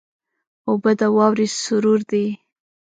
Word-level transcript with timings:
اوبه 0.69 0.91
د 0.99 1.01
واورې 1.15 1.47
سرور 1.63 1.99
دي. 2.11 2.25